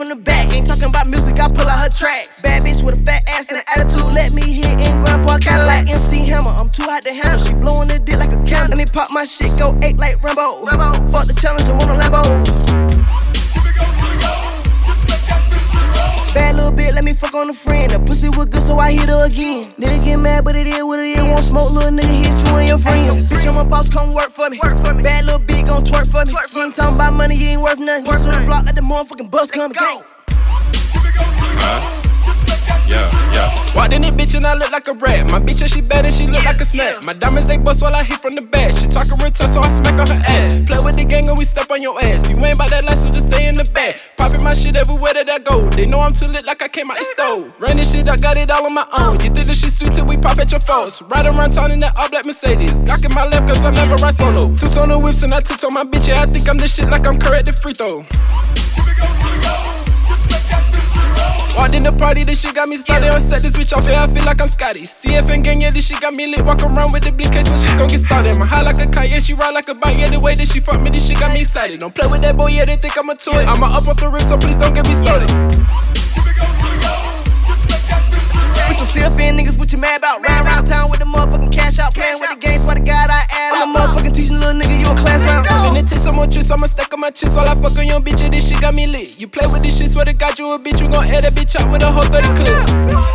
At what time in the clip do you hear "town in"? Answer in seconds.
51.52-51.78